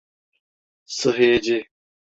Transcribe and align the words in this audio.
Sıhhiyeci! 0.85 1.65